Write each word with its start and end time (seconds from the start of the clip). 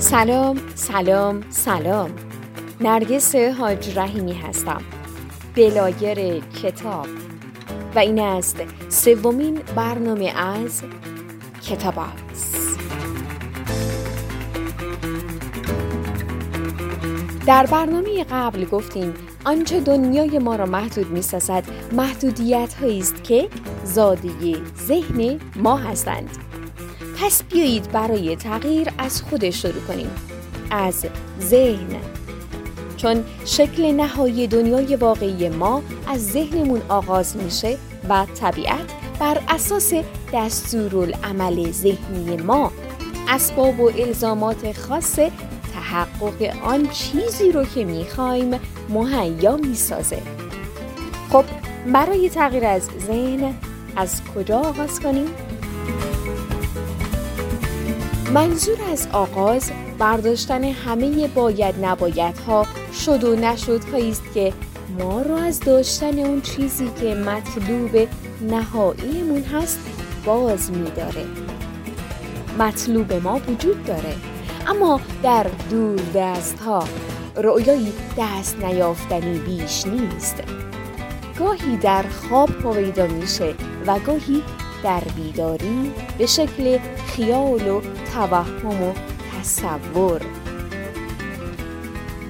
سلام 0.00 0.60
سلام 0.74 1.42
سلام. 1.50 2.10
نرگس 2.80 3.34
حاج 3.36 3.98
رحیمی 3.98 4.32
هستم. 4.32 4.82
بلاگر 5.56 6.38
کتاب. 6.38 7.06
و 7.94 7.98
این 7.98 8.18
است 8.18 8.56
سومین 8.88 9.60
برنامه 9.76 10.32
از 10.38 10.82
کتاب 11.68 11.94
در 17.46 17.66
برنامه 17.66 18.24
قبل 18.24 18.64
گفتیم 18.64 19.14
آنچه 19.44 19.80
دنیای 19.80 20.38
ما 20.38 20.56
را 20.56 20.66
محدود 20.66 21.10
می 21.10 21.22
سازد 21.22 21.64
محدودیت 21.92 22.74
است 22.82 23.24
که 23.24 23.48
زادگی 23.84 24.56
ذهن 24.86 25.40
ما 25.56 25.76
هستند. 25.76 26.49
پس 27.22 27.42
بیایید 27.42 27.92
برای 27.92 28.36
تغییر 28.36 28.88
از 28.98 29.22
خود 29.22 29.50
شروع 29.50 29.80
کنیم. 29.88 30.10
از 30.70 31.06
ذهن. 31.40 31.96
چون 32.96 33.24
شکل 33.44 33.92
نهایی 33.92 34.46
دنیای 34.46 34.96
واقعی 34.96 35.48
ما 35.48 35.82
از 36.06 36.26
ذهنمون 36.26 36.82
آغاز 36.88 37.36
میشه 37.36 37.76
و 38.08 38.26
طبیعت 38.40 38.92
بر 39.18 39.40
اساس 39.48 39.92
دستورالعمل 40.34 41.70
ذهنی 41.70 42.36
ما 42.36 42.72
اسباب 43.28 43.80
و 43.80 43.90
الزامات 43.98 44.72
خاص 44.72 45.18
تحقق 45.74 46.56
آن 46.64 46.88
چیزی 46.88 47.52
رو 47.52 47.64
که 47.64 47.84
می‌خوایم 47.84 48.60
مهیا 48.88 49.56
می‌سازه. 49.56 50.22
خب 51.32 51.44
برای 51.92 52.30
تغییر 52.30 52.64
از 52.64 52.88
ذهن 53.06 53.54
از 53.96 54.22
کجا 54.34 54.58
آغاز 54.58 55.00
کنیم؟ 55.00 55.26
منظور 58.34 58.78
از 58.92 59.08
آغاز 59.12 59.70
برداشتن 59.98 60.64
همه 60.64 61.28
باید 61.28 61.74
نباید 61.84 62.38
ها 62.38 62.66
شد 63.04 63.24
و 63.24 63.36
نشد 63.36 63.80
است 63.94 64.22
که 64.34 64.52
ما 64.98 65.22
رو 65.22 65.34
از 65.34 65.60
داشتن 65.60 66.18
اون 66.18 66.40
چیزی 66.40 66.90
که 67.00 67.14
مطلوب 67.14 68.08
نهاییمون 68.40 69.42
هست 69.42 69.80
باز 70.24 70.70
میداره. 70.70 71.24
مطلوب 72.58 73.12
ما 73.12 73.40
وجود 73.48 73.84
داره. 73.84 74.14
اما 74.66 75.00
در 75.22 75.46
دور 75.70 76.00
دست 76.14 76.58
ها 76.58 76.84
رؤیایی 77.36 77.92
دست 78.18 78.56
نیافتنی 78.64 79.38
بیش 79.38 79.86
نیست. 79.86 80.42
گاهی 81.38 81.76
در 81.76 82.04
خواب 82.08 82.50
پیدا 82.74 83.06
میشه 83.06 83.54
و 83.86 83.98
گاهی 83.98 84.42
در 84.82 85.00
بیداری 85.16 85.92
به 86.18 86.26
شکل 86.26 86.78
خیال 87.06 87.68
و 87.68 87.80
توهم 88.14 88.82
و 88.82 88.92
تصور. 89.40 90.20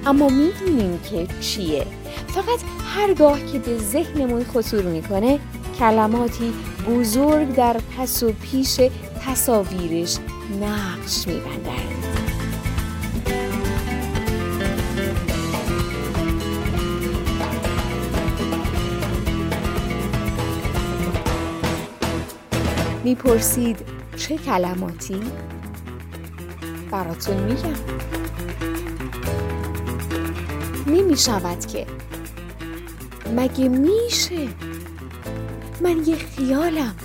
اما 0.05 0.29
می‌دونیم 0.29 0.99
که 0.99 1.27
چیه. 1.41 1.85
فقط 2.27 2.59
هرگاه 2.95 3.45
که 3.45 3.59
به 3.59 3.77
ذهنمون 3.77 4.43
خطور 4.43 4.83
می‌کنه 4.83 5.39
کلماتی 5.79 6.53
بزرگ 6.89 7.55
در 7.55 7.77
پس 7.97 8.23
و 8.23 8.33
پیش 8.51 8.81
تصاویرش 9.25 10.17
نقش 10.61 11.27
میبندند 11.27 12.10
می‌پرسید 23.11 23.77
چه 24.17 24.37
کلماتی؟ 24.37 25.21
براتون 26.91 27.37
میگم. 27.37 27.75
نمی 30.87 31.17
شود 31.17 31.65
که 31.65 31.85
مگه 33.35 33.69
میشه؟ 33.69 34.47
من 35.81 36.05
یه 36.05 36.15
خیالم. 36.15 36.95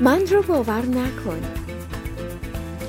من 0.00 0.26
رو 0.26 0.42
باور 0.42 0.82
نکن. 0.86 1.40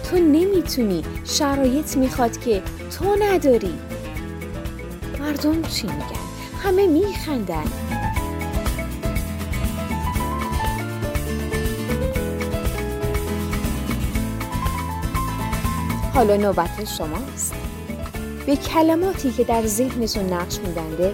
تو 0.09 0.17
نمی‌تونی. 0.17 1.03
شرایط 1.25 1.97
می‌خواد 1.97 2.39
که 2.39 2.61
تو 2.99 3.15
نداری. 3.19 3.73
مردم 5.19 5.61
چی 5.61 5.87
میگن؟ 5.87 6.23
همه 6.63 6.87
میخندن. 6.87 7.65
حالا 16.13 16.37
نوبت 16.37 16.85
شماست. 16.97 17.53
به 18.45 18.55
کلماتی 18.55 19.31
که 19.31 19.43
در 19.43 19.67
ذهنتون 19.67 20.33
نقش 20.33 20.59
میدنده 20.59 21.13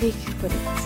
فکر 0.00 0.34
کنید. 0.42 0.80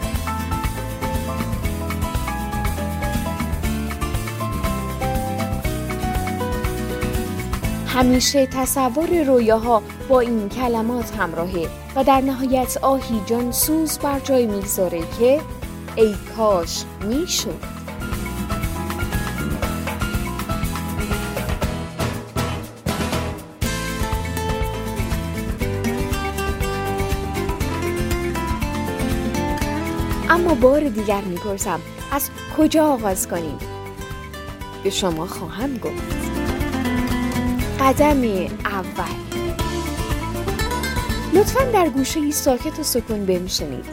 همیشه 7.86 8.46
تصور 8.46 9.22
رویاها 9.26 9.82
با 10.08 10.20
این 10.20 10.48
کلمات 10.48 11.16
همراهه 11.16 11.68
و 11.96 12.04
در 12.04 12.20
نهایت 12.20 12.76
آهی 12.82 13.20
جانسوز 13.26 13.98
بر 13.98 14.20
جای 14.20 14.46
می‌گذاره 14.46 15.00
که 15.18 15.40
ای 15.96 16.14
کاش 16.36 16.84
می‌شد. 17.08 17.73
اما 30.30 30.54
بار 30.54 30.80
دیگر 30.80 31.20
می‌پرسم 31.20 31.80
از 32.12 32.30
کجا 32.56 32.86
آغاز 32.86 33.28
کنیم؟ 33.28 33.58
به 34.84 34.90
شما 34.90 35.26
خواهم 35.26 35.76
گفت. 35.76 36.14
قدم 37.80 38.22
اول. 38.64 39.14
لطفا 41.34 41.64
در 41.64 41.88
گوشه 41.88 42.30
ساکت 42.30 42.78
و 42.78 42.82
سکون 42.82 43.26
بنشینید. 43.26 43.84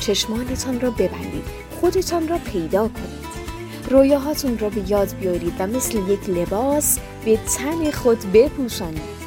چشمانتان 0.00 0.80
را 0.80 0.90
ببندید. 0.90 1.44
خودتان 1.80 2.28
را 2.28 2.38
پیدا 2.38 2.88
کنید. 2.88 3.22
رویاهاتون 3.90 4.58
را 4.58 4.68
به 4.68 4.90
یاد 4.90 5.14
بیارید 5.20 5.54
و 5.58 5.66
مثل 5.66 5.98
یک 5.98 6.28
لباس 6.28 6.98
به 7.24 7.36
تن 7.36 7.90
خود 7.90 8.32
بپوشانید. 8.32 9.22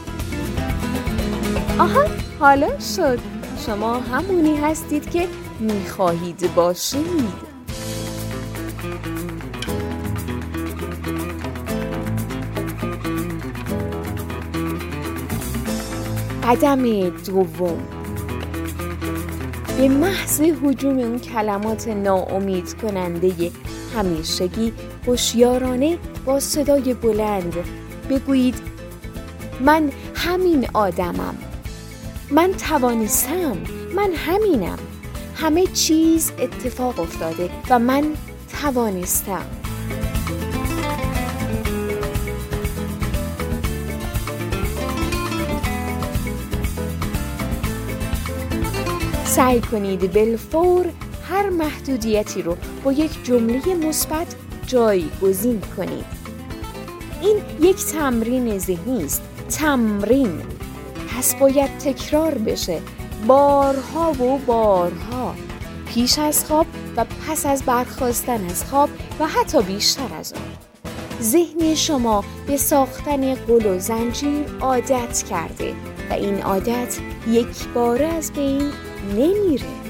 آها 1.79 2.05
حالا 2.39 2.79
شد. 2.79 3.19
شما 3.65 3.99
همونی 3.99 4.57
هستید 4.57 5.09
که 5.09 5.27
می‌خواهید 5.59 6.55
باشید. 6.55 7.55
قدم 16.43 17.09
دوم. 17.09 17.77
به 19.77 19.89
محض 19.89 20.41
حجوم 20.41 20.97
اون 20.99 21.19
کلمات 21.19 21.87
ناامید 21.87 22.73
کننده 22.81 23.51
همیشگی 23.95 24.73
هوشیارانه 25.07 25.97
با 26.25 26.39
صدای 26.39 26.93
بلند 26.93 27.53
بگویید 28.09 28.55
من 29.61 29.91
همین 30.15 30.67
آدمم. 30.73 31.35
من 32.31 32.51
توانستم. 32.51 33.57
من 33.95 34.11
همینم. 34.13 34.77
همه 35.35 35.67
چیز 35.67 36.31
اتفاق 36.39 36.99
افتاده 36.99 37.49
و 37.69 37.79
من 37.79 38.03
توانستم. 38.61 39.45
سعی 49.25 49.61
کنید 49.61 50.13
بالفور 50.13 50.85
هر 51.29 51.49
محدودیتی 51.49 52.41
رو 52.41 52.57
با 52.83 52.91
یک 52.91 53.23
جمله 53.23 53.75
مثبت 53.75 54.35
جایگزین 54.67 55.61
کنید. 55.77 56.05
این 57.21 57.37
یک 57.61 57.85
تمرین 57.85 58.59
ذهنی 58.59 59.03
است. 59.03 59.21
تمرین. 59.49 60.41
پس 61.09 61.35
باید 61.35 61.77
تکرار 61.77 62.33
بشه. 62.33 62.81
بارها 63.27 64.11
و 64.11 64.37
بارها. 64.37 65.35
پیش 65.93 66.19
از 66.19 66.45
خواب 66.45 66.65
و 66.97 67.05
پس 67.05 67.45
از 67.45 67.63
برخواستن 67.63 68.45
از 68.45 68.63
خواب 68.63 68.89
و 69.19 69.27
حتی 69.27 69.61
بیشتر 69.61 70.15
از 70.19 70.33
آن. 70.33 70.41
ذهن 71.21 71.75
شما 71.75 72.23
به 72.47 72.57
ساختن 72.57 73.35
قل 73.35 73.65
و 73.65 73.79
زنجیر 73.79 74.45
عادت 74.61 75.23
کرده 75.29 75.73
و 76.09 76.13
این 76.13 76.41
عادت 76.41 76.99
یک 77.27 77.67
بار 77.73 78.03
از 78.03 78.33
بین 78.33 78.71
نمیره. 79.15 79.84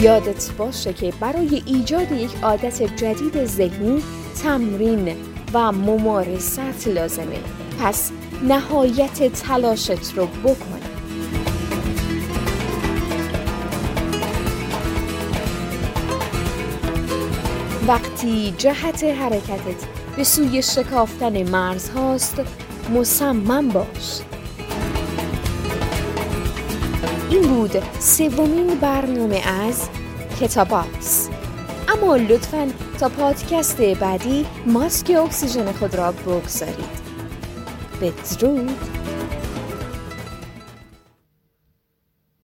یادت 0.00 0.50
باشه 0.58 0.92
که 0.92 1.12
برای 1.20 1.62
ایجاد 1.66 2.12
یک 2.12 2.30
عادت 2.42 2.82
جدید 2.96 3.44
ذهنی 3.44 4.02
تمرین 4.42 5.16
و 5.54 5.72
ممارست 5.72 6.88
لازمه. 6.88 7.38
پس 7.80 8.10
نهایت 8.42 9.32
تلاشت 9.32 10.14
رو 10.16 10.26
بکن. 10.26 10.80
وقتی 17.88 18.54
جهت 18.58 19.04
حرکتت 19.04 19.86
به 20.16 20.24
سوی 20.24 20.62
شکافتن 20.62 21.50
مرز 21.50 21.88
هاست 21.88 22.42
مصمم 22.94 23.68
باش. 23.68 24.20
این 27.30 27.42
بود 27.42 27.82
سومین 28.00 28.66
برنامه 28.66 29.42
از 29.48 29.88
کتاباکس 30.40 31.28
اما 31.88 32.16
لطفا 32.16 32.68
تا 33.00 33.08
پادکست 33.08 33.80
بعدی 33.80 34.46
ماسک 34.66 35.10
اکسیژن 35.10 35.72
خود 35.72 35.94
را 35.94 36.12
بگذارید. 36.12 37.06
بدرود. 38.00 38.95